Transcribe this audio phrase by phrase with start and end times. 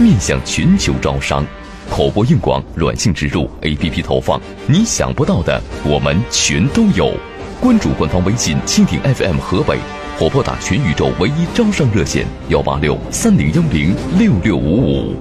[0.00, 1.44] 面向全球招商，
[1.90, 7.12] 口播硬广、软性植入、APP 投放，你想不到的我们全都有。
[7.60, 9.76] 关注官方微信蜻蜓 FM 河北，
[10.16, 15.16] 或拨打全宇宙唯一招商热线幺八六三零幺零六六五五。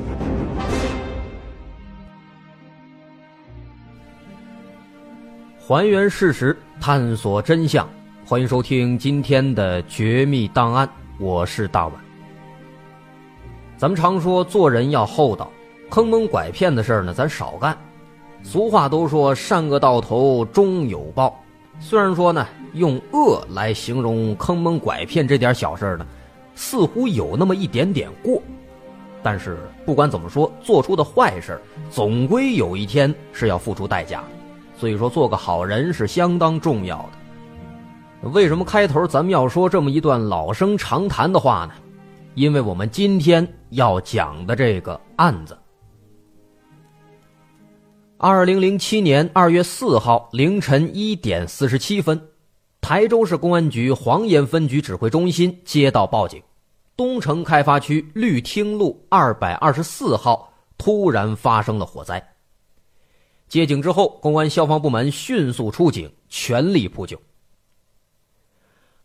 [5.59, 7.89] 还原事实，探索真相，
[8.23, 10.87] 欢迎收听今天的绝密档案，
[11.19, 12.06] 我是大碗。
[13.77, 15.51] 咱们常说做人要厚道，
[15.91, 17.77] 坑蒙拐骗的事儿呢，咱少干。
[18.41, 21.39] 俗话都说善恶到头终有报，
[21.79, 26.07] 虽然说呢，用恶来形容坑蒙拐骗这点小事儿呢，
[26.55, 28.41] 似乎有那么一点点过。
[29.21, 31.61] 但是不管怎么说，做出的坏事
[31.91, 34.23] 总归有一天是要付出代价，
[34.75, 36.97] 所以说做个好人是相当重要
[38.23, 38.29] 的。
[38.31, 41.73] 为什么开头咱们要说这么一段老生常谈的话呢？
[42.37, 45.57] 因为我们今天要讲的这个案子，
[48.17, 52.29] 二零零七年二月四号凌晨一点四十七分，
[52.79, 56.39] 台州市公安局黄岩分局指挥中心接到报警，
[56.95, 62.23] 东城开发区绿汀路二百二十四号突然发生了火灾。
[63.47, 67.19] 接警之后，公安消防部门迅速出警，全力扑救。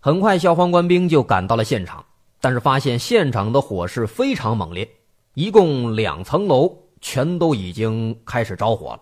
[0.00, 2.05] 很快，消防官兵就赶到了现场。
[2.42, 4.86] 但是发现现场的火势非常猛烈，
[5.34, 9.00] 一共两层楼全都已经开始着火了，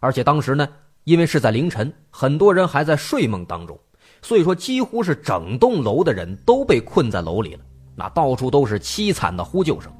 [0.00, 0.66] 而且当时呢，
[1.04, 3.78] 因为是在凌晨，很多人还在睡梦当中，
[4.22, 7.60] 所以说几乎是整栋楼的人都被困在楼里了，
[7.94, 9.92] 那到处都是凄惨的呼救声。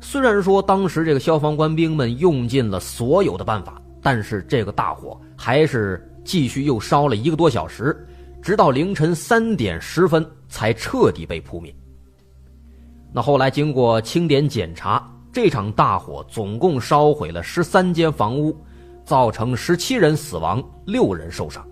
[0.00, 8.06] 虽然说当时这个消防官兵们用尽了所有的办法，但是这个大火还是继续又烧了一个多小时，
[8.40, 11.74] 直到凌晨三点十分才彻底被扑灭。
[13.12, 18.56] 那后来经过清点检查，这场大火总共烧毁了十三间房屋，
[19.04, 21.66] 造成十七人死亡，六人受伤。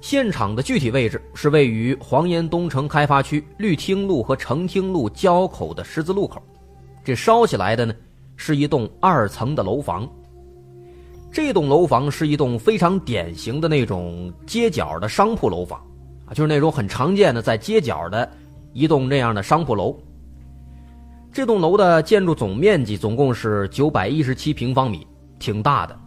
[0.00, 6.40] 现场的具体位置是位于黄岩东城开发区绿汀路和成汀路交口的十字路口。
[7.04, 7.94] 这烧起来的呢，
[8.36, 10.08] 是一栋二层的楼房。
[11.32, 15.84] 这栋楼房是一栋非常典型的那种街角的商铺楼房，
[16.34, 18.28] 就是那种很常见的在街角的
[18.72, 19.96] 一栋这样的商铺楼。
[21.32, 25.06] 这栋楼的建筑总面积总共是九百一十七平方米，
[25.38, 25.98] 挺大的。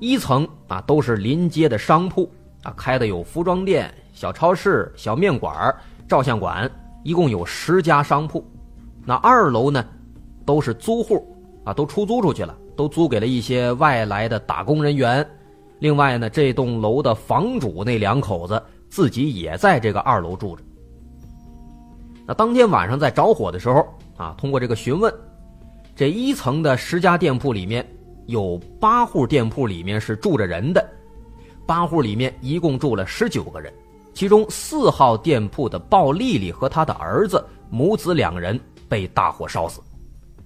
[0.00, 2.30] 一层啊都是临街的商铺。
[2.64, 5.74] 啊，开的有服装店、小超市、小面馆、
[6.06, 6.70] 照相馆，
[7.02, 8.44] 一共有十家商铺。
[9.04, 9.84] 那二楼呢，
[10.46, 11.26] 都是租户，
[11.64, 15.28] 啊，都出租出去了，都租给了一些外来的打工人员。
[15.80, 18.62] 另外呢，这栋楼的房主那两口子
[18.92, 20.62] 自己也在这个二楼住着。
[22.26, 23.82] 那当天晚上在着火的时候，
[24.18, 25.10] 啊，通过这个询问，
[25.96, 27.82] 这一层的十家店铺里面
[28.26, 30.86] 有八户店铺里面是住着人的。
[31.66, 33.72] 八户里面一共住了十九个人，
[34.12, 38.60] 其中四号店铺的鲍丽丽和她的儿子母子两人
[38.90, 39.80] 被大火烧死，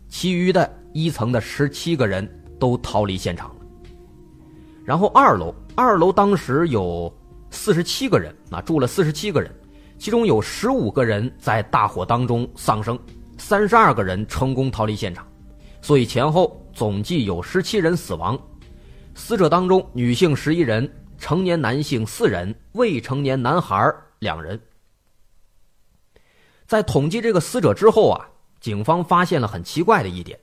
[0.09, 2.25] 其余的一层的十七个人
[2.61, 3.57] 都逃离现场了。
[4.85, 7.13] 然后二楼，二楼当时有
[7.51, 9.51] 四十七个人，啊，住了四十七个人，
[9.99, 12.99] 其中有十五个人在大火当中丧生，
[13.39, 15.27] 三十二个人成功逃离现场，
[15.81, 18.39] 所以前后总计有十七人死亡，
[19.15, 20.91] 死者当中女性十一人。
[21.19, 24.61] 成年男性四人，未成年男孩两人。
[26.67, 28.29] 在统计这个死者之后啊，
[28.61, 30.39] 警方发现了很奇怪的一点：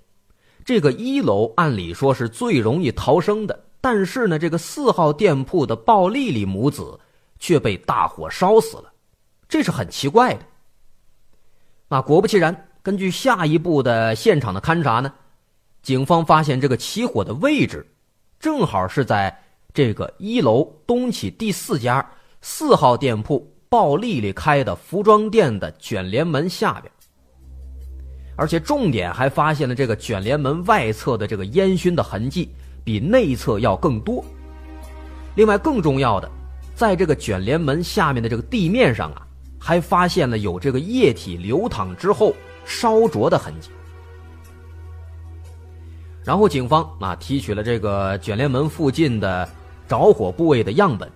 [0.66, 6.98] 这个一楼按理说是最容易逃生的，但是呢，这个四号店铺的鲍丽丽母子
[7.38, 8.90] 却被大火烧死了，
[9.50, 10.40] 这是很奇怪的。
[11.90, 15.14] 那果不其然，根据下一步的现场的勘查呢，
[15.82, 17.86] 警方发现这个起火的位置
[18.40, 19.38] 正好是在。
[19.76, 22.08] 这个一楼东起第四家
[22.42, 26.94] 四号店铺鲍丽丽开的服装店的卷帘门下边，
[28.36, 32.54] 而且重点还发现了这个卷帘门外侧的这个烟熏的痕迹
[32.84, 34.24] 比内侧要更多。
[35.36, 36.30] 另外更重要的，
[36.76, 39.28] 在这个卷帘门下面的这个地面上啊，
[39.60, 42.34] 还发现了有这个液体流淌之后
[42.66, 43.70] 烧灼的痕迹。
[46.24, 49.50] 然后警方啊提取了这个卷帘门附近的。
[49.86, 51.12] 着火部位的样本，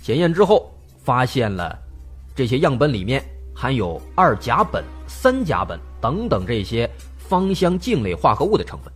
[0.00, 1.76] 检验之后发现了，
[2.36, 6.88] 这些样本里面含有二甲苯、三甲苯等等这些
[7.18, 8.90] 芳香烃类化合物的成分。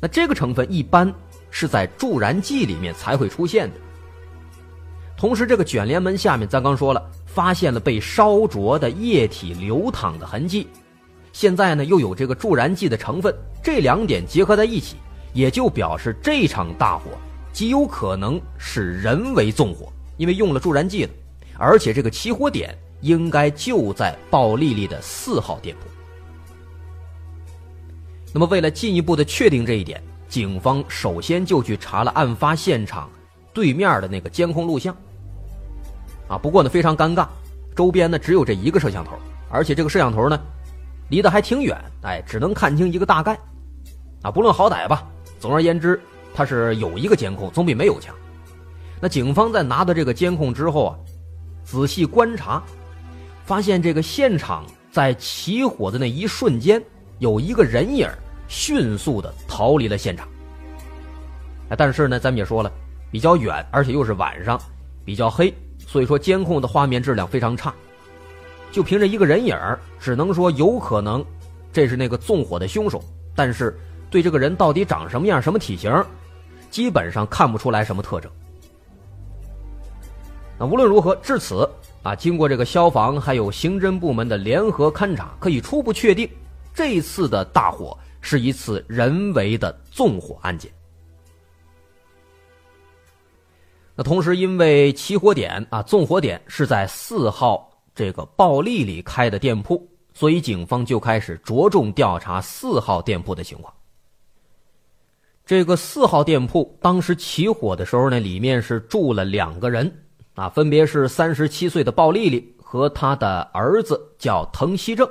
[0.00, 1.12] 那这个成分一般
[1.50, 3.76] 是在助燃剂里面才会出现的。
[5.16, 10.68] 同时，这个卷帘门下面，咱刚说了，发现了被烧灼的液体流淌的痕迹。
[11.32, 14.96] 现在呢，又有这个助燃剂的成分，这两点结合在一起，
[15.32, 17.10] 也就表示这场大火。
[17.52, 21.10] 极有可能是人为纵火，因为用了助燃剂了，
[21.58, 25.88] 而且这个起火点应该就在鲍丽丽的四号店铺。
[28.32, 33.10] 那么，为了进一步的确定这一点，警方首先就去查了案发现场
[33.52, 34.94] 对面的那个监控录像。
[36.28, 37.26] 啊，不过呢非常尴尬，
[37.74, 39.12] 周边呢只有这一个摄像头，
[39.50, 40.38] 而且这个摄像头呢
[41.08, 43.38] 离得还挺远，哎，只能看清一个大概。
[44.22, 45.06] 啊，不论好歹吧，
[45.38, 46.00] 总而言之。
[46.34, 48.14] 它是有一个监控，总比没有强。
[49.00, 50.98] 那警方在拿到这个监控之后啊，
[51.64, 52.62] 仔细观察，
[53.44, 56.80] 发现这个现场在起火的那一瞬间，
[57.18, 58.08] 有一个人影
[58.48, 60.26] 迅速的逃离了现场。
[61.76, 62.72] 但是呢，咱们也说了，
[63.10, 64.60] 比较远，而且又是晚上，
[65.04, 65.54] 比较黑，
[65.86, 67.72] 所以说监控的画面质量非常差。
[68.72, 69.56] 就凭着一个人影
[69.98, 71.24] 只能说有可能
[71.72, 73.02] 这是那个纵火的凶手，
[73.34, 73.78] 但是
[74.10, 76.04] 对这个人到底长什么样、什么体型？
[76.70, 78.30] 基本上看不出来什么特征。
[80.58, 81.68] 那无论如何，至此
[82.02, 86.28] 啊，经过这个消防还有刑侦部门的联合勘查，可以初步确定，
[86.74, 90.70] 这次的大火是一次人为的纵火案件。
[93.94, 103.74] 那同时，因为起火点啊，纵火点是在四号这个鲍丽丽开的店铺，所以警方就开始着重调查四号店铺的情况。
[105.44, 109.92] 这个四号店铺当时起火的时候呢，里面是住了两个人，
[110.34, 115.10] 啊，分别是三十七岁的鲍丽丽和他的儿子叫滕西正，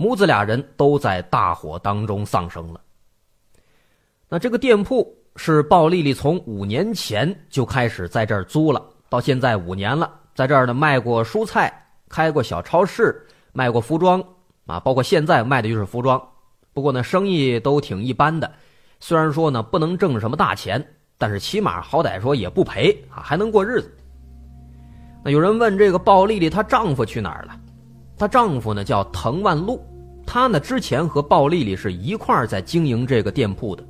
[0.00, 2.80] 母子俩人都在大火当中丧生了。
[4.28, 11.72] 那这个店铺是鲍丽丽从五年前就开始在这儿租了，到现在五年了，在这儿呢卖过蔬菜，
[12.08, 14.22] 开过小超市，卖过服装
[14.66, 16.22] 啊，包括现在卖的就是服装。
[16.72, 18.48] 不过呢，生意都挺一般的，
[19.00, 20.86] 虽然说呢不能挣什么大钱，
[21.18, 23.92] 但是起码好歹说也不赔啊，还能过日子。
[25.24, 27.58] 那有人问这个鲍丽丽她丈夫去哪儿了？
[28.16, 29.80] 她丈夫呢叫滕万禄，
[30.30, 33.82] 他呢之前和鲍丽丽是一块儿在经营这个店铺的。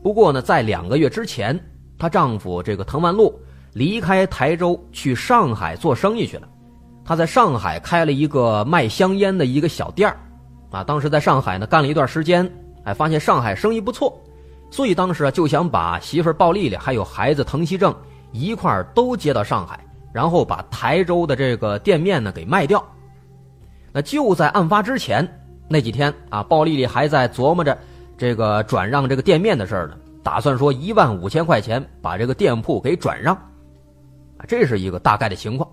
[0.00, 1.58] 不过呢，在两个月之前，
[1.98, 3.36] 她丈夫这个滕万禄
[3.72, 6.48] 离开台州去上海做生意去了。
[7.04, 10.16] 他在上海开了一个卖香烟的一个小店儿，
[10.70, 12.48] 啊，当时在上海呢干了一段时间，
[12.84, 14.16] 哎，发现上海生意不错，
[14.70, 17.92] 所以当时啊就想把媳妇鲍丽丽还有孩子滕西正
[18.30, 22.82] 一块儿都接到上海，然后把台州的这个店面呢给卖掉。
[23.92, 25.28] 那就在案发之前
[25.74, 27.76] 那几天啊，鲍丽丽还在琢磨着。
[28.16, 33.34] 这个转让这个店面的事儿呢，打算说一万五千块钱把这个店铺给转让，
[34.38, 35.68] 啊，这是一个大概的情况。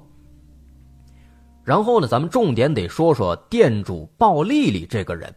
[1.63, 5.31] 然后呢，咱们重点得说说店主鲍丽丽这个人。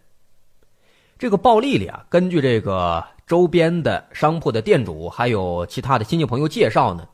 [1.18, 7.06] 这个鲍丽丽啊，根据这个周边的商铺的店主还有其他的亲戚朋友介绍呢，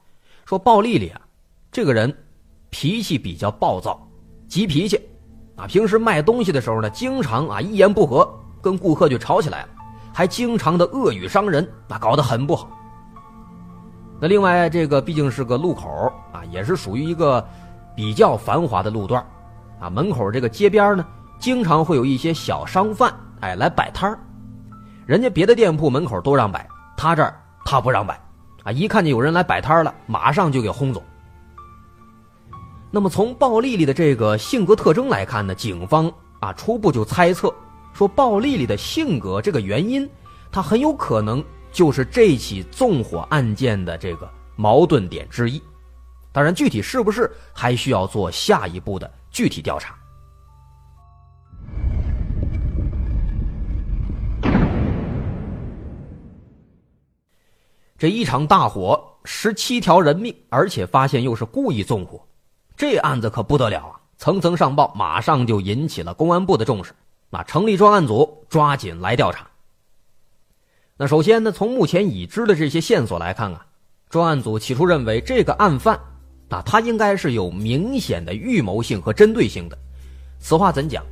[0.44, 1.20] 说鲍丽丽啊，
[1.72, 2.16] 这个人
[2.70, 4.08] 脾气比较暴躁，
[4.46, 5.00] 急脾气，
[5.60, 8.26] 啊，平时卖东西的时候呢，经常啊一言不合
[8.62, 9.68] 跟顾客就吵起来了。
[10.12, 12.68] 还经常的恶语伤人，那搞得很不好。
[14.18, 17.46] 那另外，这个毕竟是个路口啊，也是属于一个
[17.94, 19.24] 比较繁华的路段
[19.78, 19.88] 啊。
[19.90, 21.04] 门口这个街边呢，
[21.38, 24.18] 经常会有一些小商贩哎来摆摊
[25.06, 28.18] 人家别的店铺门口都让摆，他这儿他不让摆
[28.64, 28.72] 啊。
[28.72, 31.02] 一看见有人来摆摊了，马上就给轰走。
[32.92, 37.54] 那么从鲍丽丽的这个性格特征来看呢，警方啊初步就猜测。
[37.92, 40.08] 说鲍丽丽的性格这个原因，
[40.50, 45.62] 她很有可能就是这起纵火案件的这个矛盾点之一。
[46.32, 49.96] 当然，具体是不是还需要做下一步的具体调查。
[57.98, 62.24] 这一场大火，十七条人命，而且发现又是故意纵火，
[62.80, 64.00] 这案子可不得了啊！
[64.16, 66.94] 层层上报，马上就引起了公安部的重视。
[67.28, 69.46] 那成立专案组，抓紧来调查。
[70.96, 73.66] 那首先呢，从目前已知的这些线索来看啊，
[74.08, 76.00] 专案组起初认为这个案犯，
[76.48, 79.76] 啊，他应该是有明显的预谋性和针对性的。
[80.38, 81.04] 此话怎讲？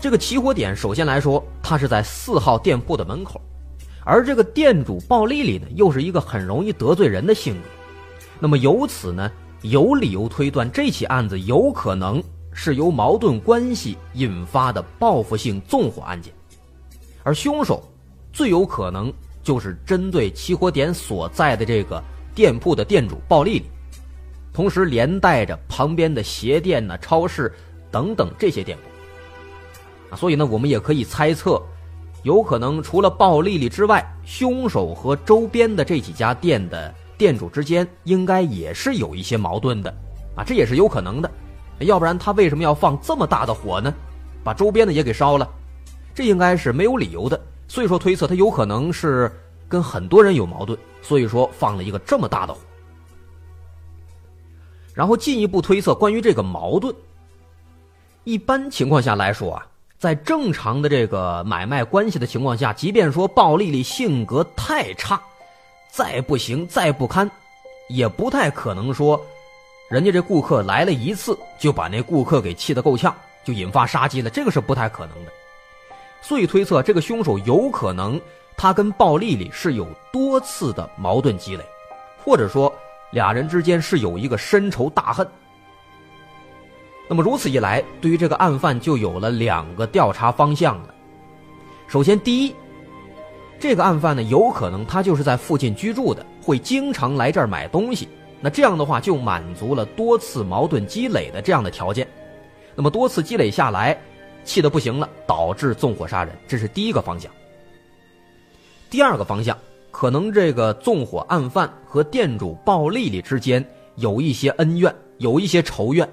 [0.00, 3.40] 这个起火点，首先来说，它是在四号店铺的门口，
[4.04, 7.68] 而这个店主鲍丽丽呢，又是一个很容易得罪人的性格。
[8.40, 9.30] 那么由此呢，
[9.62, 12.22] 有理由推断这起案子有可能。
[12.60, 16.34] 是由矛盾关系引发的报复性纵火案件，
[17.22, 17.88] 而凶手
[18.32, 19.12] 最有可能
[19.44, 22.02] 就是针对起火点所在的这个
[22.34, 23.66] 店铺的店主鲍丽丽，
[24.52, 27.54] 同时连带着旁边的鞋店呢、超市
[27.92, 30.14] 等等这些店铺。
[30.14, 31.62] 啊，所以呢，我们也可以猜测，
[32.24, 39.94] 有可能除了鲍丽丽之外，凶手和周边的这几家店的店主之间应该也是有一些矛盾的，
[40.36, 41.30] 啊，这也是有可能的。
[41.80, 43.92] 要不然他为什么要放这么大的火呢？
[44.42, 45.46] 把周边的也给烧了，
[46.14, 47.38] 这应该是没有理由的。
[47.66, 49.30] 所以说推测他有可能是
[49.68, 52.60] 跟很多人有矛盾，所以说放了一个这么大的火。
[54.94, 56.94] 然后进一步推测关于这个矛盾，
[58.24, 59.66] 一般情况下来说啊，
[59.98, 65.20] 在正常的这个买卖关系的情况下，即便说鲍丽丽性格太差，
[65.88, 67.30] 再不行再不堪，
[67.88, 69.20] 也不太可能说。
[69.90, 75.32] 人家这顾客来了一次，就把那顾客给气得够呛，就引发杀机了，这个是不太可能的。
[76.20, 78.20] 所以推测这个凶手有可能
[78.56, 81.64] 他跟鲍丽丽是有多次的矛盾积累，
[82.22, 82.70] 或者说
[83.12, 85.26] 俩人之间是有一个深仇大恨。
[87.08, 90.94] 那么如此一来，对于这个案犯就有了两个调查方向了。
[91.86, 92.54] 首先，第一，
[93.60, 98.08] 这个案犯呢，有可能他就是在附近居住的，会经常来这儿买东西。
[98.40, 102.06] 那这样的话，就满足了多次矛盾积累的这样的条件。
[102.76, 103.98] 那么多次积累下来，
[104.44, 107.28] 气得不行了，导致纵火杀人，这是第一个方向。
[108.88, 109.58] 第二个方向，
[109.90, 113.64] 可能这个纵火案犯和店主鲍丽丽之间
[113.96, 116.08] 有一些恩怨，有一些仇怨，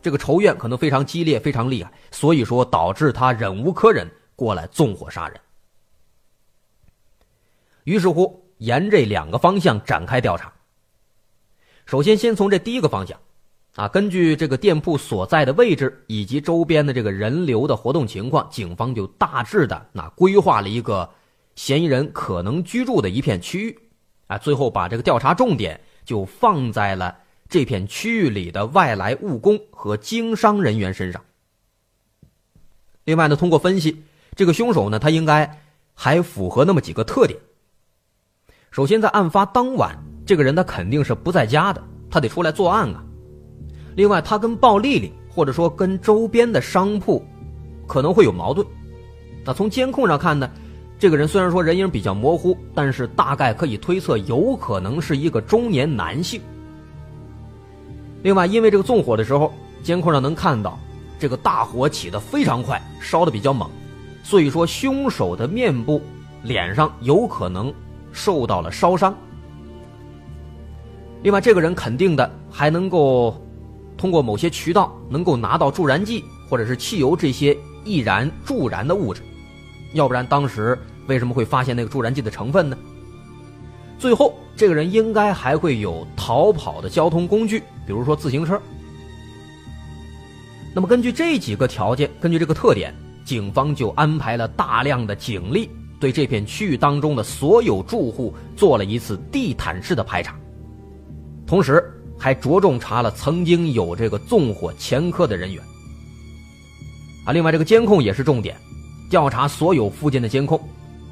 [0.00, 5.40] 这个仇怨可能非常激烈，非常厉害，所以说导致他忍无可忍，过来纵火杀人。
[7.88, 10.52] 于是乎，沿这两个方向展开调查。
[11.86, 13.18] 首先，先从这第一个方向，
[13.76, 21.08] 啊，根据这个店铺所在的位置以及周边的这个人流的活动情况，警方就大致的那规划了一个
[21.54, 23.78] 嫌疑人可能居住的一片区域，
[24.26, 27.16] 啊，最后把这个调查重点就放在了
[27.48, 31.24] 这片区域里的外来务工和经商人员身上。
[33.04, 34.02] 另外呢，通过分析，
[34.36, 35.62] 这个凶手呢，他应该
[35.94, 37.40] 还符合那么几个特点。
[38.70, 39.96] 首先，在案发当晚，
[40.26, 43.02] 这个人他肯定是不在家的，他得出来作案啊。
[43.96, 47.24] 另外，他跟鲍丽丽，或者说跟周边的商铺，
[47.86, 48.66] 可能会有矛盾。
[49.44, 50.48] 那从监控上看呢，
[50.98, 56.40] 这个人虽然说人影比较模糊，但是大概可以推测，有可能是一个中年男性。
[58.22, 60.78] 另外，因为这个纵火的时候，监控上能看到
[61.18, 63.68] 这个大火起得非常快，烧得比较猛，
[64.22, 66.02] 所以说凶手的面部、
[66.42, 67.72] 脸上有可能
[68.12, 69.16] 受到了烧伤。
[71.22, 73.42] 另外，这个人肯定的还能够。
[73.96, 79.22] 通过某些渠道能够拿到助燃剂或者是汽油这些易燃助燃的物质，
[79.92, 82.78] 要不然当时为什么会发现那个助燃剂的成分呢？
[83.98, 88.62] 最后，这个人应该还会有逃跑的交通工具，比如说自行车。
[90.72, 95.68] 那么根据这几个条件，根据这个特点，警方就安排了大量的警力，
[96.00, 100.34] 对这片区域当中的所有住户做了一次地毯式的排查，
[101.46, 101.94] 同时。
[102.20, 105.62] 还着重查了曾经有这个纵火前科的人员，
[107.24, 108.56] 啊，另外这个监控也是重点，
[109.08, 110.60] 调查所有附近的监控，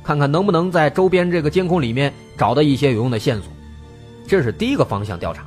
[0.03, 3.47] 看看能不能在周边这个监控里面找到一些有用的线索，
[4.27, 5.47] 这是第一个方向调查。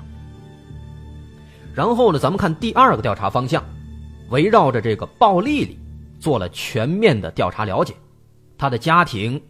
[1.76, 3.62] 然后呢，咱们看第二个调查方向，
[4.30, 5.78] 围绕着这个鲍丽丽
[6.22, 7.94] 做了全面的调查了解，
[8.60, 9.42] 他的家庭、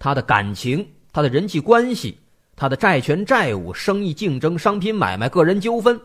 [0.00, 2.18] 他的感情、他的人际关系。
[2.56, 6.00] 他的债权债务、生意竞争、商品买卖、个人纠纷，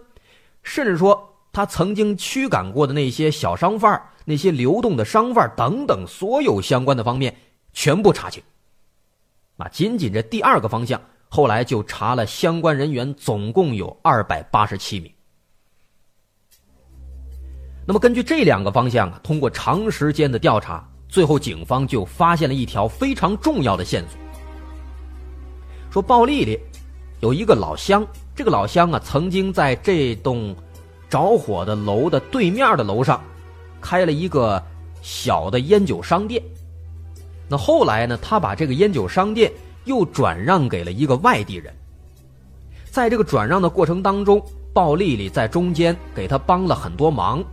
[0.63, 7.35] 甚至说他曾经驱赶过的那些小商贩、那些流动的商贩等等，所有相关的方面
[7.71, 8.41] 全部查清。
[9.57, 15.13] 啊，仅仅这第二个方向，后来就查了相关人员，总共有二百八十七名。
[17.85, 24.17] 那么根据这两个方向啊，通过长时间的调查，最后警方就发现了一条非常重要的线索。
[25.91, 26.57] 说鲍丽丽
[27.19, 30.55] 有一个老乡，这个老乡啊，曾经在这栋
[31.09, 33.19] 着火的楼的对面的楼上
[33.81, 34.63] 开了一个
[35.01, 36.41] 小的烟酒商店。
[37.47, 39.51] 那后来呢，他把这个烟酒商店
[39.85, 41.73] 又转让给了一个外地人。
[42.91, 44.39] 在这个转让的过程当中，
[44.73, 47.43] 鲍丽丽在中间给他帮了很多忙。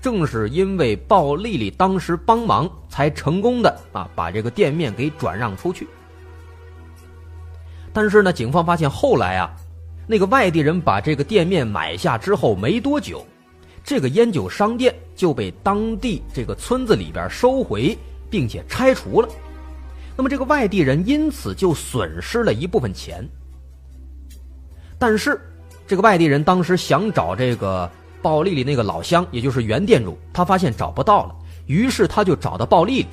[0.00, 5.86] 正是因为鲍丽丽当时帮忙，才成功的啊把这个店面给转让出去。
[7.92, 9.50] 但是呢，警方发现后来啊，
[10.06, 13.26] 那个外地人把这个店面买下之后没多久，
[13.82, 17.98] 这个烟酒商店就被当地这个村子里边收回，
[18.30, 19.28] 并且拆除了。
[20.16, 23.26] 那么这个外地人因此就损失了一部分钱。
[24.98, 25.40] 但是
[25.86, 27.90] 这个外地人当时想找这个
[28.22, 31.34] 鲍丽丽那个老乡，也就是原店主，他发现找不到了，
[31.66, 33.06] 于是他就找到鲍丽丽，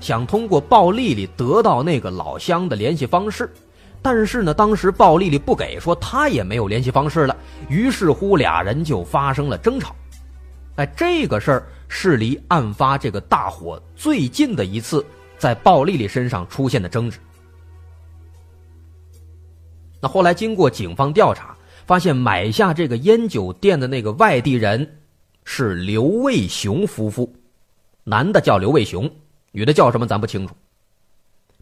[0.00, 3.50] 想通过鲍丽丽得到那个老乡的联系方式。
[4.02, 7.36] 但是呢，当时鲍丽丽不给，说她也没有联系方式了。
[7.68, 9.94] 于是乎，俩人就发生了争吵。
[10.76, 15.04] 哎，这个事儿是离案发这个大火最近的一次
[15.36, 17.18] 在鲍丽丽身上出现的争执。
[20.00, 21.54] 那后来经过警方调查，
[21.90, 25.00] 发现买下这个烟酒店的那个外地人
[25.42, 27.34] 是刘卫雄夫妇，
[28.04, 29.10] 男的叫刘卫雄，
[29.50, 30.54] 女的叫什么咱不清楚。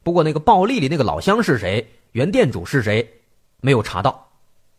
[0.03, 1.89] 不过那个暴丽丽那个老乡是谁？
[2.13, 3.11] 原店主是谁？
[3.63, 4.29] 没有查到。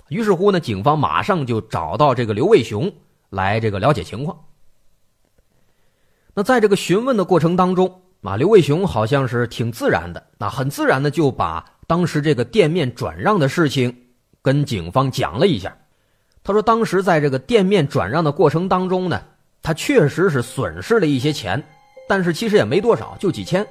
[0.09, 2.93] 于是乎呢，警方马上就找到这个刘卫雄
[3.31, 4.39] 来这个了解情况。
[6.35, 13.91] 那在这个询问的过程当中，啊，刘卫雄好像是挺自然的，那很自然的就把当时这个店面转让的事情
[14.49, 15.77] 跟警方讲了一下。
[16.43, 19.21] 他说，当时在这个店面转让的过程当中呢，
[19.61, 21.63] 他确实是损失了一些钱，
[22.07, 23.63] 但是其实也没多少，就几千。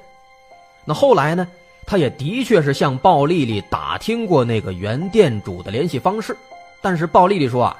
[0.85, 1.49] 那后来呢？
[1.85, 6.37] 他也的确是向鲍丽丽打听过那个原店主的联系方式，
[6.81, 7.77] 但是鲍丽丽说啊，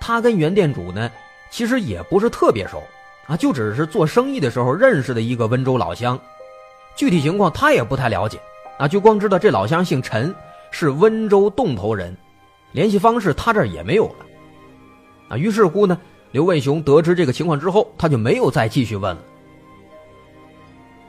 [0.00, 1.08] 他跟原店主呢
[1.50, 2.82] 其实也不是特别熟
[3.26, 6.18] 啊，就只是做生意的时候认识的一个温州老乡，
[6.96, 8.40] 具体情况他也不太了解
[8.78, 10.34] 啊，就光知道这老乡姓陈，
[10.70, 12.16] 是温州洞头人，
[12.72, 14.26] 联系方式他这儿也没有了
[15.28, 15.36] 啊。
[15.36, 15.98] 于是乎呢，
[16.30, 19.22] 刘卫雄得知这个情况之后，他就没有再继续问了。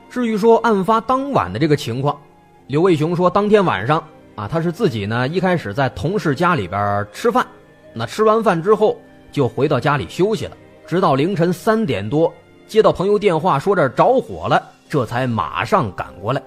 [0.08, 2.18] 至于说案发当晚的这个情况。
[2.66, 4.02] 刘卫雄说：“当天晚上
[4.36, 7.46] 啊，他是自己呢，一开始在同事家里边吃饭，
[7.92, 8.98] 那吃完饭之后，
[9.30, 12.32] 就回到家里休息了，直到凌晨三点多
[12.66, 16.42] 接到朋友电话说这着火了，这才马上赶过来。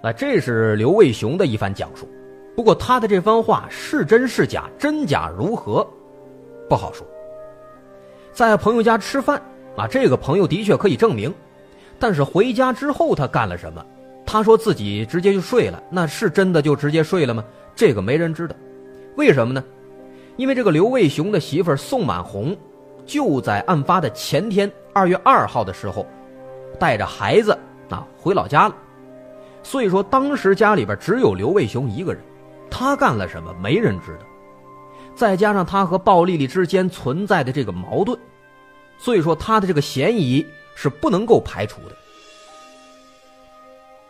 [0.00, 2.08] 那，这是刘卫雄的一番讲述。
[2.54, 5.86] 不过他的这番话是真是假，真假如何，
[6.68, 7.06] 不好说。
[8.32, 9.40] 在朋友家吃饭
[9.76, 11.32] 啊，这个朋友的确可以证明，
[11.98, 13.84] 但是回家之后他干了什么？
[14.24, 17.44] 他说自己直接就睡了，那是真的就直接睡了吗？
[17.74, 18.54] 这个没人知道。
[19.16, 19.62] 为什么呢？
[20.36, 22.56] 因为这个刘卫雄的媳妇宋满红，
[23.04, 26.06] 就在案发的前天二月二号的时候，
[26.78, 27.56] 带着孩子
[27.90, 28.74] 啊回老家了。
[29.62, 32.22] 所以说，当时家里边只有刘卫雄一个人，
[32.72, 34.26] 他干了什么没人知道。
[35.14, 38.18] 再加上他和鲍丽丽之间存在的这个矛盾，
[38.96, 41.94] 所以说他的这个嫌疑是不能够排除的。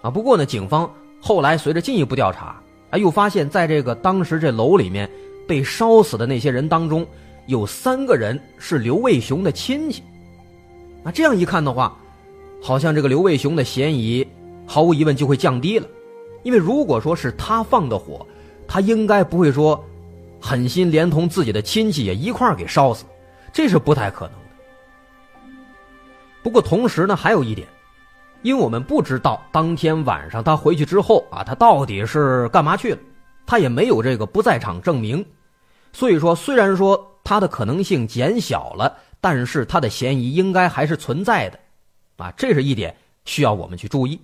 [0.02, 0.88] 啊，不过呢，警方
[1.20, 5.10] 后来随着进一步调查，啊，又发现在这个当时这楼里面
[5.46, 7.04] 被烧死的那些人当中，
[7.46, 10.04] 有三个人是刘卫雄的亲戚。
[11.02, 11.98] 那，这样一看的话，
[12.62, 14.26] 好像这个刘卫雄的嫌疑。
[14.64, 15.86] 毫无疑问就会降低了，
[16.44, 18.24] 因为如果说是他放的火，
[18.72, 19.78] 他应该不会说
[20.40, 23.04] 狠心连同自己的亲戚也一块儿给烧死，
[23.52, 25.50] 这是不太可能的。
[26.42, 27.68] 不过同时呢，还有一点，
[28.40, 32.98] 因为我们不知道当天晚上他回去之后啊，他到底是干嘛去了，
[33.44, 35.22] 他也没有这个不在场证明，
[35.92, 41.60] 所以说虽然说他的可能性减小了，但是他的嫌疑应该还是存在的，
[42.16, 44.18] 啊，这是一点需要我们去注意。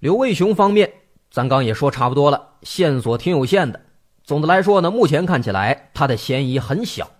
[0.00, 0.88] 刘卫雄方面，
[1.28, 3.80] 咱刚也说差不多了，线索挺有限的。
[4.22, 7.10] 总的来说呢，目前看起来他的嫌疑很小。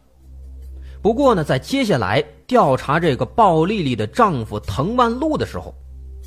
[1.02, 5.74] 不过呢，在接下来调查这个鲍丽丽的丈夫滕万禄的时候，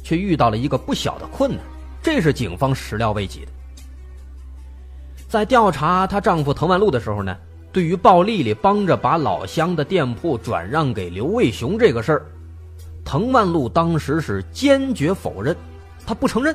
[0.04, 1.60] 却遇到了一个不小的困难，
[2.04, 3.52] 这是警方始料未及的。
[5.30, 7.34] 在调查她丈夫滕万禄的时候呢，
[7.72, 12.26] 对于鲍丽丽帮着把老乡的店铺转让给刘卫雄这个事儿，
[13.06, 15.56] 滕万禄当时是坚决否认。
[16.12, 16.54] 他不承认，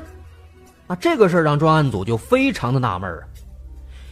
[0.85, 3.23] 啊，这个事儿让专案组就非常的纳闷啊，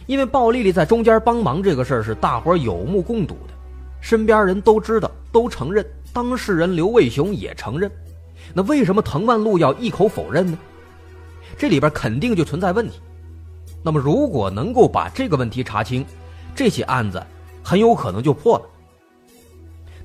[0.06, 3.54] 因为鲍丽丽在中间帮忙这个事儿是大伙有目共睹的，
[4.00, 7.88] 身边人都知道，都承认，当事人刘卫雄也承认，
[8.52, 10.58] 那为什么滕万禄要一口否认呢？
[11.56, 12.98] 这里边肯定就存在问题。
[13.84, 16.04] 那么如果能够把这个问题查清，
[16.56, 17.22] 这起案子
[17.62, 18.64] 很有可能就破了。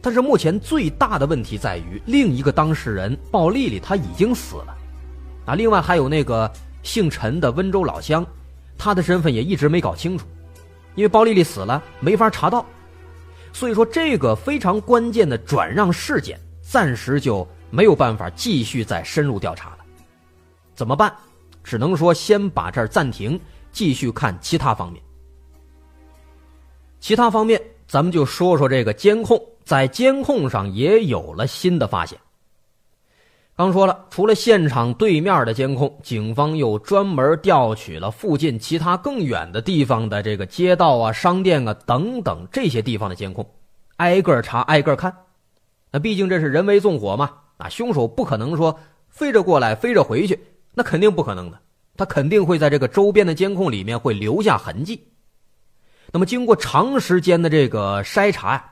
[0.04, 4.78] 但是目前最大的问题在于，另一个当事人鲍丽丽她已经死了。
[5.46, 6.52] 啊，另外还有那个
[6.84, 8.26] 姓陈的温州老乡，
[8.78, 10.26] 他的身份也一直没搞清楚，
[10.96, 12.66] 因为包丽丽死了，没法查到，
[13.54, 19.78] 所以说这个非常关键的转让事件，暂时就没有办法继续再深入调查了。
[20.76, 21.14] 怎么办？
[21.64, 23.40] 只能说先把这儿暂停，
[23.72, 25.02] 继续看其他方面。
[27.00, 32.18] 其他方面，咱们就说说这个监控，在监控上也有了新的发现。
[33.62, 43.48] 刚说了，除了现场对面的监控，警方又专门调取了附近其他更远的地方的这个街道啊、商店啊等等这些地方的监控，
[43.98, 45.16] 挨个查、挨个看。
[45.92, 50.40] 那毕竟这是人为纵火嘛，啊，凶手不可能说飞着过来、飞着回去，
[50.74, 51.60] 那肯定不可能的。
[51.96, 55.00] 他肯定会在这个周边的监控里面会留下痕迹。
[56.12, 58.66] 那么经过长时间的这个筛查呀，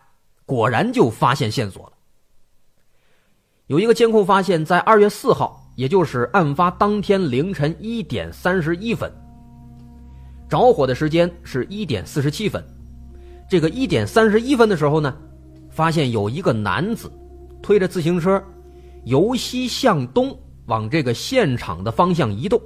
[0.48, 1.92] 果然就发现线索了。
[3.70, 9.12] 有一个监控发现，在二月四号，也就是案发当天凌晨一点三十一分，
[10.50, 12.64] 着火的时间是一点四十七分。
[13.48, 15.16] 这个一点三十一分的时候呢，
[15.70, 17.12] 发现有一个男子
[17.62, 18.44] 推着自行车
[19.04, 22.60] 由西向东往这个现场的方向移动，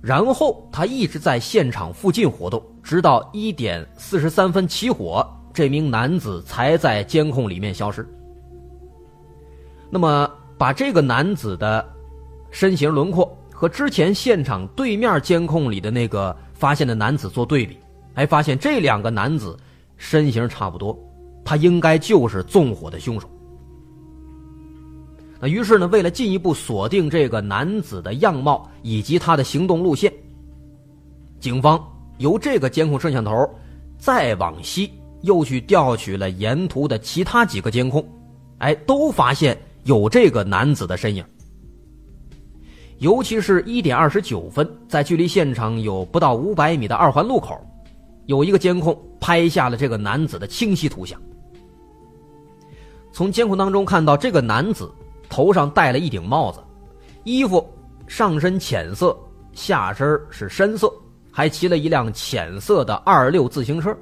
[0.00, 8.04] 然后他一直在现场附近活动，直到一点四十三分起火，这名男子才在监控里面消失。
[9.92, 11.84] 那么，把这个男子的
[12.52, 17.76] 身形轮廓和之前现场对面监控里的那个发现的男子做对比，
[18.14, 19.58] 还发现这两个男子
[19.96, 20.96] 身形差不多，
[21.44, 23.28] 他应该就是纵火的凶手。
[25.40, 30.12] 那于是呢，为了进一步锁定这个男子的样貌以及他的行动路线，
[31.40, 31.82] 警方
[32.18, 33.48] 由这个监控摄像头
[33.98, 34.88] 再往西
[35.22, 38.06] 又去调取了沿途的其他几个监控，
[38.58, 39.58] 哎，都发现。
[39.84, 41.24] 有这个男子的身影，
[42.98, 47.58] 尤其是一点二十九分，在距离现场有不到五百米的二环路口，
[48.26, 51.20] 有一个监控拍下了这个男子的清晰图像。
[53.12, 54.92] 从监控当中看到，这个男子
[55.28, 56.60] 头上戴了一顶帽子，
[57.24, 57.66] 衣服
[58.06, 59.18] 上身浅色，
[59.52, 60.92] 下身是深色，
[61.32, 63.96] 还骑了一辆浅色的二六自行车。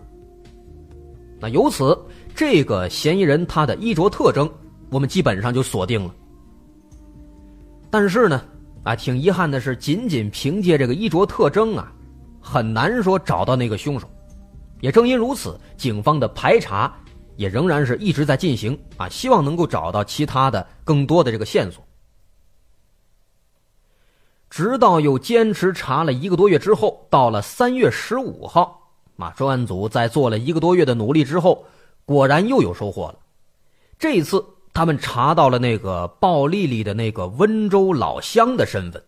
[1.40, 1.96] 那由此，
[2.34, 4.50] 这个嫌疑人他的衣着特征，
[4.90, 6.14] 我们基本上就锁定了。
[7.90, 8.44] 但是呢，
[8.82, 11.92] 啊，挺遗憾的是，仅仅凭借这个衣着特征啊，
[12.40, 14.08] 很难说找到那个凶手。
[14.80, 16.94] 也正因如此，警方的排查
[17.36, 21.82] 也仍然是一直在进行啊，希望能够找到其他的更多的这个线索。
[24.50, 31.66] 直到又坚持查了一个多月之后，到了三月十五号，啊，专案组在做了一个多月的努力之后，
[32.04, 33.18] 果然又有收获了。
[33.98, 34.44] 这一次，
[34.78, 39.02] 他们查到了那个鲍丽丽的那个温州老乡的身份。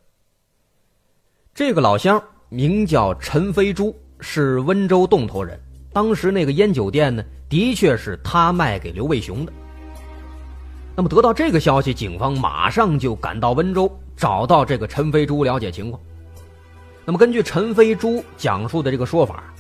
[1.55, 3.95] 这个老乡名叫陈飞珠。
[4.19, 5.59] 是温州洞头人，
[5.93, 9.53] 当时那个烟酒店呢，的确是他卖给刘卫雄的。
[10.97, 16.03] 那么得到这个消息，警方马上就赶到温州，找到这个陈飞珠了解情况。
[17.05, 19.55] 那么根据陈飞珠讲述的这个说法，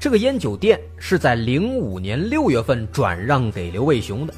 [0.00, 4.34] 这个烟酒店是在零五年六月份转让给刘卫雄的。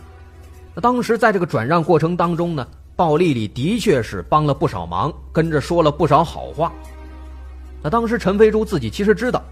[0.77, 6.71] 那当时在这个转让过程当中呢，鲍丽丽的确是帮了不少忙，跟着说了不少好话。
[7.83, 9.43] 那当时陈飞珠自己其实知道，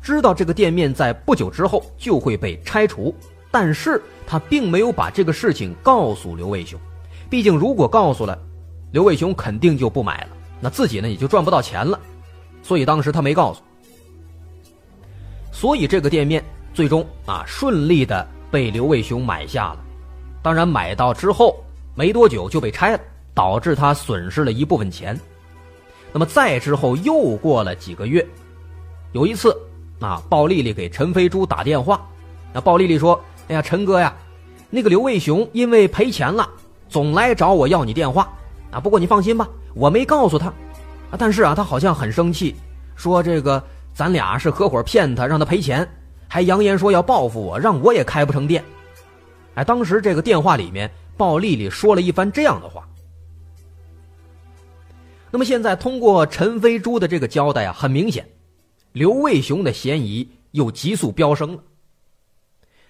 [0.00, 3.14] 知道这个店面在不久之后就会被拆除，
[3.50, 6.80] 但是他并没有把这个事情告诉刘卫雄，
[7.28, 8.38] 毕竟如果告诉了，
[8.92, 12.00] 刘卫雄肯定就不买了，那自己呢也就赚不到钱了，
[12.62, 13.60] 所以当时他没告诉。
[15.52, 19.84] 所以这个店面最终啊顺利的被刘卫雄买下了，
[20.42, 21.62] 当然买到之后
[21.94, 23.00] 没多久就被拆了，
[23.32, 25.18] 导致他损失了一部分钱。
[26.12, 28.26] 那么再之后又过了几个月，
[29.12, 29.56] 有一次，
[30.00, 32.06] 啊，鲍丽丽给陈飞珠打电话，
[32.52, 34.14] 那鲍丽丽说：“哎呀，陈哥呀，
[34.68, 36.46] 那个刘卫雄因为赔钱了，
[36.88, 38.30] 总来找我要你电话，
[38.70, 40.52] 啊，不过你放心吧，我没告诉他，
[41.16, 42.54] 但是啊，他好像很生气，
[42.94, 43.62] 说这个
[43.94, 45.88] 咱俩是合伙骗他，让他赔钱，
[46.28, 48.62] 还扬言说要报复我，让我也开不成店。”
[49.54, 52.88] 哎，当时这个电话里面，鲍丽丽说了一番这样的话。
[55.30, 58.28] 那么现在通过陈飞珠的这个交代啊，很明显，
[58.92, 61.62] 刘卫雄的嫌疑又急速飙升了。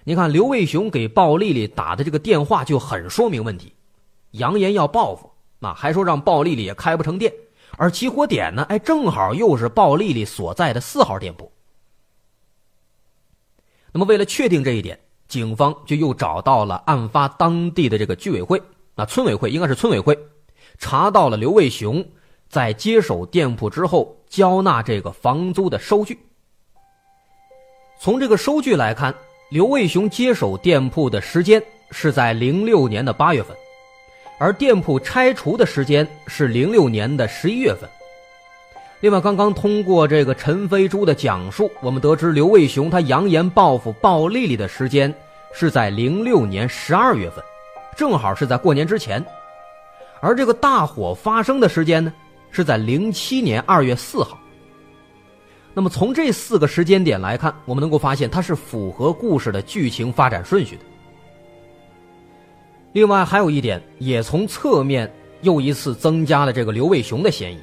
[0.05, 3.73] 你看，刘卫雄给鲍丽丽打的这个电话就很说明问题，
[4.33, 7.33] 扬言要报复，啊，还说让鲍丽丽也开不成店，
[7.77, 11.53] 而起火点呢，哎，正好又是鲍丽丽所在的四号店铺。
[13.93, 14.99] 那么为了确定这一点，
[15.33, 18.61] 警方就又找到了案发当地的这个居委会，
[18.97, 20.15] 啊，村委会应该是村委会，
[20.79, 22.05] 查到了刘卫雄。
[22.51, 26.19] 在接手店铺之后，交纳这个房租的收据。
[27.99, 29.15] 从这个收据来看，
[29.51, 33.57] 刘卫雄接手店铺的时间是在零六年的八月份，
[34.39, 37.89] 而店铺拆除的时间是零六年的十一月份。
[39.01, 45.13] 另外，刚刚通过这个陈飞珠的讲述，我们得知刘卫雄他扬言报复鲍丽丽的时间
[45.53, 47.45] 是在零六年十二月份，
[47.97, 49.25] 正好是在过年之前。
[50.21, 52.13] 而这个大火发生的时间呢？
[52.51, 54.39] 是在零七年二月四号。
[55.73, 60.83] 那么从这四个时间点来看，我们能够发现它是符合故事的剧情发展顺序的。
[62.93, 65.11] 另外还有一点，也从侧面
[65.41, 67.59] 又一次增加了这个刘卫雄的嫌疑。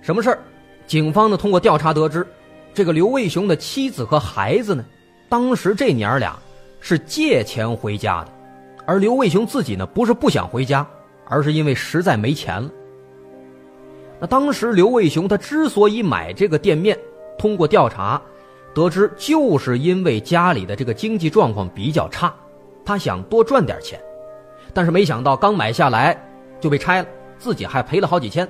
[0.00, 0.38] 什么事儿？
[0.86, 2.24] 警方呢通过调查得知，
[2.72, 4.84] 这个刘卫雄的妻子和孩子呢，
[5.28, 6.38] 当时这娘儿俩
[6.80, 8.32] 是借钱回家的，
[8.86, 10.86] 而刘卫雄自己呢不是不想回家，
[11.26, 12.70] 而是因为实在没钱了。
[14.20, 16.98] 那当时刘卫雄他之所以买这个店面，
[17.38, 18.20] 通过调查
[18.74, 22.34] 得知，就是因为家里的这个经济状况比较差，
[22.84, 24.00] 他想多赚点钱，
[24.72, 26.16] 但是没想到刚买下来
[26.60, 28.48] 就被拆了，自己还赔了好几千。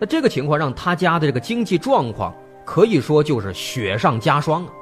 [0.00, 4.72] 那这个情况让他家的这个经济状况可以说就是雪上加霜啊。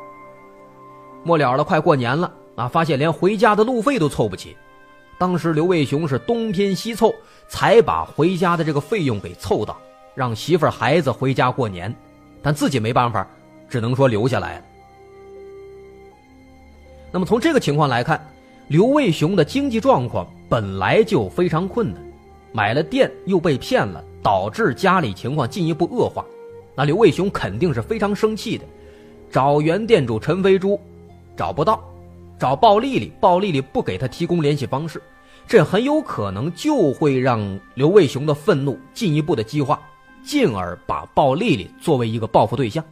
[1.25, 4.57] 末了了，快过年了啊，发现连回家的路费都凑不齐，
[5.19, 7.15] 当时刘卫雄是东拼西凑，
[7.49, 9.77] 才把回家的这个费用给凑到。
[10.15, 11.95] 让媳妇儿孩子回家过年，
[12.41, 13.29] 但自己没办法，
[13.69, 14.63] 只能说留下来。
[17.13, 18.27] 那么从这个情况来看，
[18.69, 22.03] 刘卫雄的经济状况本来就非常困难，
[22.51, 26.25] 买了店又被骗了，导致家里情况进一步恶化，
[26.75, 28.65] 那刘卫雄肯定是非常生气的，
[29.31, 30.81] 找原店主陈飞珠，
[31.37, 31.85] 找不到，
[32.39, 35.03] 找鲍丽丽，鲍丽丽不给他提供联系方式，
[35.47, 39.81] 这很有可能就会让刘卫雄的愤怒进一步的激化，
[40.23, 42.85] 进而把鲍丽丽作为一个报复对象。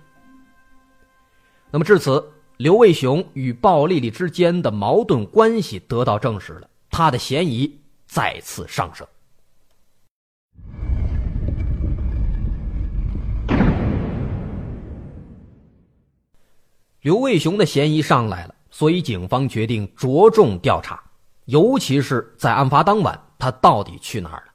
[1.70, 2.24] 那么至此，
[2.56, 9.06] 刘卫雄与鲍丽丽之间的矛盾关系得到证实了，他的嫌疑再次上升。
[17.02, 18.53] 刘卫雄的嫌疑上来了。
[18.76, 21.00] 所以警方决定着重调查，
[21.44, 24.52] 尤其是在案发当晚，他到底去哪儿了？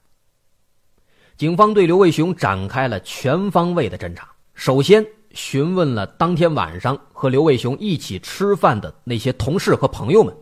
[1.37, 10.35] 警方对刘卫雄展开了全方位的侦查，首先询问了当天晚上和刘卫雄一起吃饭的那些同事和朋友们。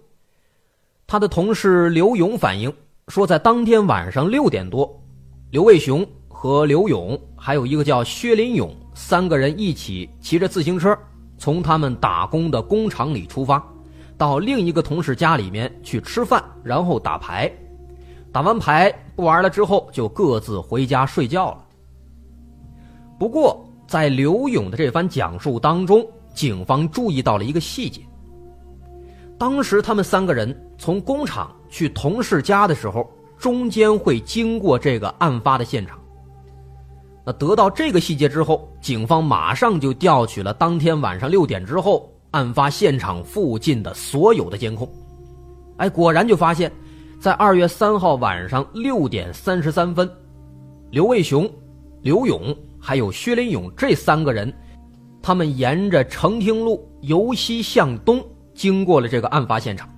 [1.06, 2.74] 他的同事刘勇反映
[3.10, 5.00] 说，在当天晚上六点多，
[5.52, 10.98] 刘卫雄和刘勇还有一个叫薛林勇三个人一起骑着自行车。
[11.38, 13.63] 从他们打工的工厂里出发，
[14.17, 17.52] 到另一个同事家里面去吃饭，然后打牌，
[18.32, 21.63] 打完牌不玩了之后，就各自回家睡觉了。
[23.19, 28.02] 不过，在刘勇的这番讲述当中，警方注意到了一个细节：
[29.38, 36.00] 当时他们三个人从工厂去同事家的时候，中间会经过这个案发的现场。
[37.28, 44.90] 那得到这个细节之后，警方马上就调取了当天晚上六点之后案发现场附近的所有的监控。
[45.76, 46.72] 哎，果然就发现，
[47.20, 50.10] 在二月三号晚上六点三十三分，
[50.90, 51.52] 刘卫雄、
[52.02, 54.54] 刘勇还有薛林勇这三个人，
[55.22, 59.90] 他们沿着成厅路由西向东经过了这个案发现场。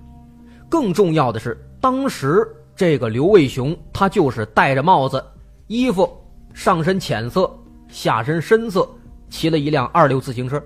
[0.68, 5.24] 更重要的是，当时这个刘卫雄他就是戴着帽子，
[5.68, 6.12] 衣服。
[6.52, 7.50] 上身浅色，
[7.88, 8.88] 下身深色，
[9.28, 10.62] 骑了一辆二流自行车，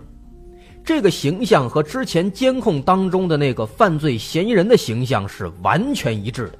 [0.85, 6.59] 这个形象和之前监控当中的那个犯罪嫌疑人的形象是完全一致的。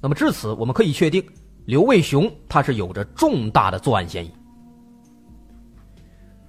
[0.00, 1.24] 那么至此，我们可以确定，
[1.64, 4.30] 刘卫雄他是有着重大的作案嫌疑。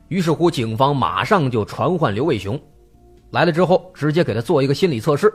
[0.09, 2.59] 于是乎，警方马上就传唤刘卫雄，
[3.31, 5.33] 来了之后，直接给他做一个心理测试。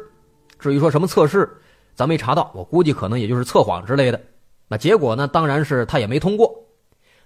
[0.59, 1.51] 至于说什么测试，
[1.95, 4.19] 咱没查到，我估计可能也就是测谎之类的。
[4.73, 5.29] 那结果呢？
[5.29, 6.51] 当然是他也没通过。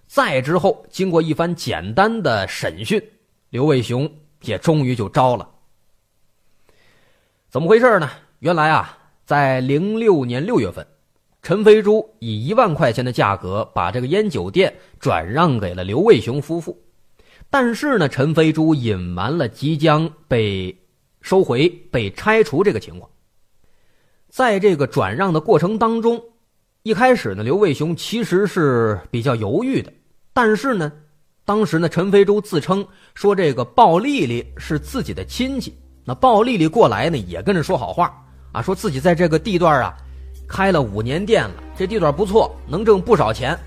[0.08, 3.00] 再之后，经过一番简单的审讯，
[3.50, 5.48] 刘卫雄也终于就招了。
[7.48, 8.10] 怎么回事呢？
[8.40, 10.84] 原来啊，在零六年六月份，
[11.40, 16.76] 陈飞珠以一万块钱的价格把这个烟酒店转让给了刘卫雄夫妇，
[17.48, 20.76] 但是呢，陈飞珠隐瞒了即将被
[21.20, 23.08] 收回、被拆除这个情况。
[24.28, 26.20] 在这个转让的过程当中。
[26.86, 29.92] 一开始呢，刘卫雄其实是比较犹豫的，
[30.32, 30.92] 但是呢，
[31.44, 38.16] 当时呢，陈飞珠自称说这个鲍丽丽是自己的亲戚，那鲍丽丽过来呢，也跟着说好话
[38.52, 39.96] 啊，说自己在这个地段啊，
[40.46, 43.58] 开了五年店了，这地段不错，能挣不少钱。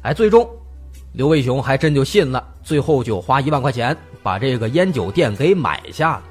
[0.00, 0.48] 哎，最终，
[1.12, 6.22] 刘卫雄还真就信了，最后就花一万块钱把这个烟酒店给买下了。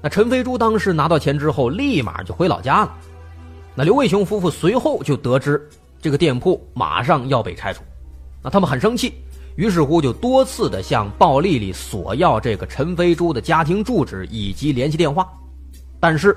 [0.00, 2.96] 那陈飞珠当时拿到钱之后，立马就回老家了。
[3.80, 5.66] 那刘卫雄夫妇随后就得知
[6.02, 7.82] 这个店铺马上要被拆除，
[8.42, 9.14] 那他们很生气，
[9.56, 15.26] 于是乎就多次的向鲍丽丽索要这个陈飞珠的家庭住址以及联系电话，
[15.98, 16.36] 但是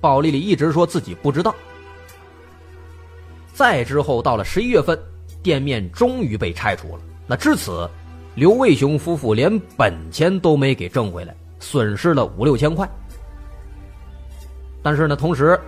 [0.00, 1.52] 鲍丽丽一直说自己不知道。
[3.52, 4.96] 再之后到了十一月份，
[5.42, 7.02] 店面终于被拆除了。
[7.26, 7.90] 那至此，
[8.36, 12.88] 刘卫雄夫妇连本钱都没给挣回来，损失了五六千块。
[14.80, 15.58] 但是呢，同时。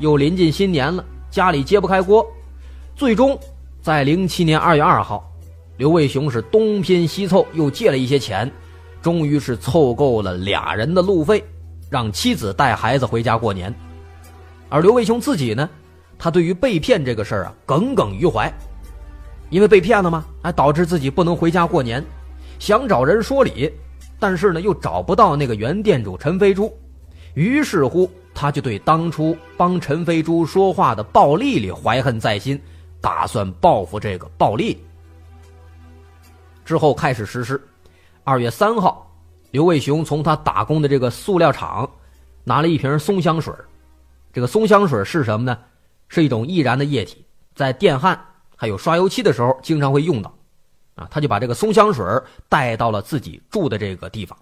[0.00, 2.26] 又临近新年了，家里揭不开锅，
[2.96, 3.38] 最终
[3.80, 5.32] 在零七年二月二号，
[5.76, 8.50] 刘卫雄是东拼西凑，又借了一些钱，
[9.00, 11.44] 终于是凑够了俩人的路费，
[11.88, 13.72] 让妻子带孩子回家过年。
[14.68, 15.70] 而刘卫雄自己呢，
[16.18, 18.52] 他对于被骗这个事儿啊耿耿于怀，
[19.48, 22.04] 因为被骗了嘛，还导致自己不能回家过年，
[22.58, 23.70] 想找人说理，
[24.18, 26.76] 但是呢又找不到那个原店主陈飞珠，
[27.34, 28.10] 于是乎。
[28.34, 32.60] 他就对当初帮陈飞珠说话的鲍丽丽怀恨在心，
[33.00, 34.76] 打算报复这个鲍丽。
[36.64, 37.62] 之后开始实施。
[38.24, 39.08] 二月三号，
[39.50, 41.88] 刘卫雄从他打工的这个塑料厂
[42.42, 43.54] 拿了一瓶松香水。
[44.32, 45.56] 这个松香水是什么呢？
[46.08, 48.18] 是一种易燃的液体，在电焊
[48.56, 50.34] 还有刷油漆的时候经常会用到。
[50.96, 52.04] 啊，他就把这个松香水
[52.48, 54.36] 带到了自己住的这个地方。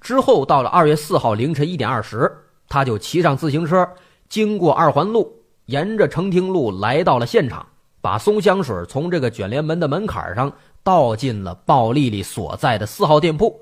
[0.00, 2.30] 之后到了二月四号凌晨一点二十。
[2.68, 3.88] 他就骑上自行车，
[4.28, 5.32] 经过二环路，
[5.66, 7.66] 沿着成厅路来到了现场，
[8.00, 10.52] 把松香水从这个卷帘门的门槛上
[10.82, 13.60] 倒进了鲍丽丽所在的四号店铺，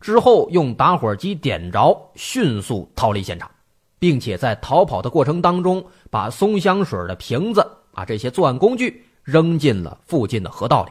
[0.00, 3.50] 之后用打火机点着，迅速逃离现场，
[3.98, 10.90] 并且在逃跑的过程当中，把松香水的瓶子啊这些作案工具扔进了附近的河道里。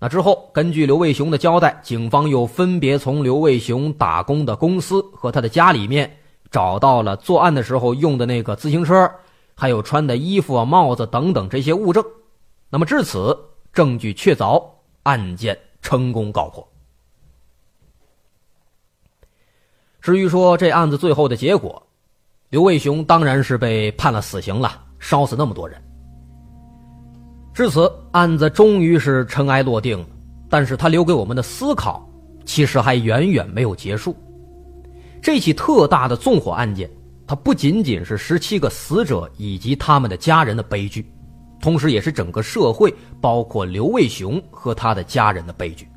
[0.00, 6.18] 那之后，根据刘卫雄的交代，警方又分别从刘卫雄打工的公司和他的家里面
[6.52, 9.10] 找到了作案的时候用的那个自行车，
[9.56, 12.04] 还有穿的衣服啊、帽子等等这些物证。
[12.70, 13.36] 那么至此，
[13.72, 14.64] 证据确凿，
[15.02, 16.66] 案件成功告破。
[20.00, 21.84] 至于说这案子最后的结果，
[22.50, 25.82] 刘卫雄当然是被判了死刑了，烧死那么多人。
[27.58, 30.06] 至此，案子终于是尘埃落定了。
[30.48, 32.08] 但是他留给我们的思考，
[32.44, 34.14] 其实还远远没有结束。
[35.20, 36.88] 这起特大的纵火案件，
[37.26, 41.04] 它不仅仅是十七个死者以及他们的家人的悲剧，
[41.60, 45.88] 同时也是整个社会，包括刘卫雄和他的家人的悲剧。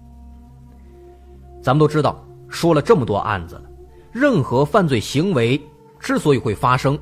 [1.62, 3.66] 咱们都知道，说了这么多案子了，
[4.12, 5.62] 任何犯罪行为
[6.00, 6.98] 之所以会发生，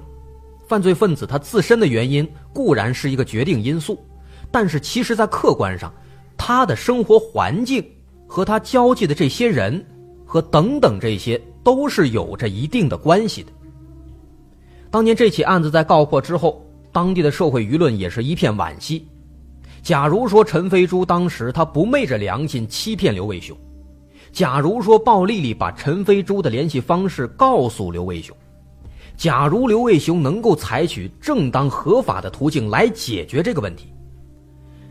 [0.67, 3.97] 犯罪分子他自身的原因固然是一个决定因素，
[4.51, 5.91] 但是其实在客观上。
[6.41, 7.85] 他的生活环境
[8.25, 9.85] 和他交际的这些人，
[10.25, 13.51] 和等等这些都是有着一定的关系的。
[14.89, 19.05] 当年这起案子在告破之后，当地的社会舆论也是一片惋惜。
[19.83, 23.55] 假如说陈飞珠当时他不昧着良心欺骗刘卫雄，
[24.31, 28.33] 假如说鲍丽丽把陈飞珠的联系方式告诉刘卫雄，
[29.17, 33.88] 假如刘卫雄能够采取正当合法的途径来解决这个问题。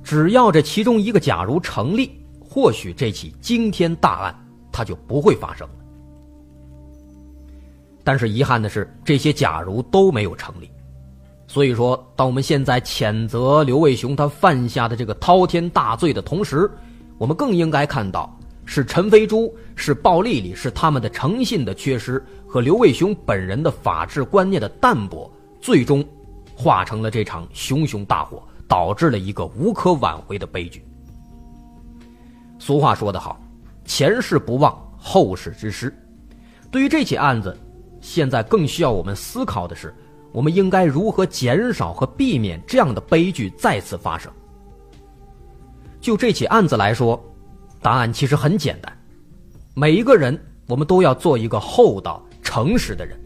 [0.08, 4.34] 只要这其中一个假如成立，或许这起惊天大案
[4.72, 5.74] 它就不会发生了。
[8.02, 10.70] 但是遗憾的是，这些假如都没有成立。
[11.46, 16.70] 所以说，当我们现在谴责刘卫雄他犯下的这个滔天大罪的同时，
[17.18, 18.34] 我们更应该看到
[18.64, 25.30] 是陈飞珠、是鲍丽丽、是他们的诚信的缺失和刘卫雄本人的法治观念的淡薄，
[25.60, 26.02] 最终
[26.56, 28.42] 化成了这场熊熊大火。
[28.68, 30.84] 导致了一个无可挽回的悲剧。
[32.58, 33.40] 俗话说得好，
[33.84, 35.92] 前事不忘，后事之师。
[36.70, 37.56] 对于这起案子，
[38.00, 39.94] 现在更需要我们思考的是，
[40.32, 44.30] 我们应该如何减少和避免这样的悲剧再次发生。
[46.00, 47.18] 就这起案子来说，
[47.80, 48.92] 答案其实很简单：
[49.74, 53.18] 每一个人，我们都要做一个厚道、诚实的人，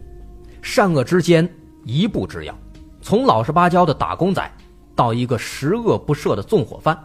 [0.62, 1.48] 善恶之间
[1.84, 2.54] 一步之遥。
[3.00, 4.48] 从老实巴交的打工仔。
[4.94, 6.98] 到一个十恶不赦的纵火犯，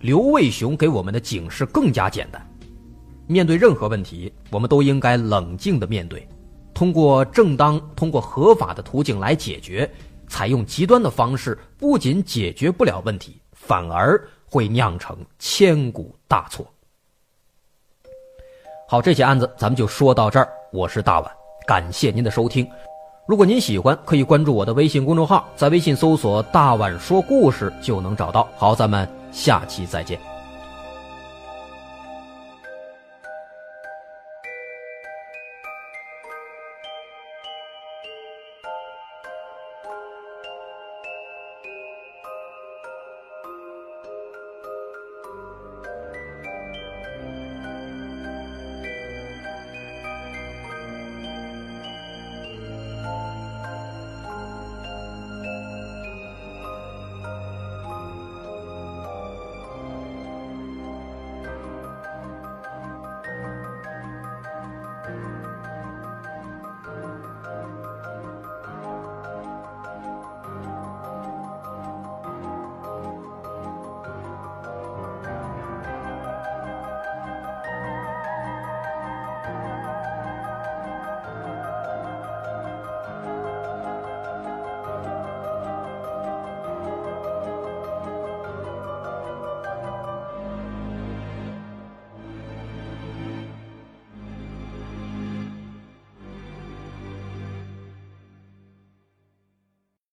[0.00, 2.44] 刘卫雄给我们的警示更加简单：
[3.26, 6.26] 面对任何问题，我们都应该冷静的面对，
[6.74, 9.90] 通过正当、通过合法的途径来解决。
[10.28, 16.64] 采用极端的方式，不仅解决不了问题，反而会酿成千古大错。
[18.86, 20.48] 好，这起案子咱们就说到这儿。
[20.72, 21.32] 我是大碗，
[21.66, 22.64] 感谢您的收听。
[23.30, 28.48] 如果您喜欢，可以关注我的微信公众号，在微信搜索“大碗说故事”就能找到。
[28.56, 30.29] 好，咱们下期再见。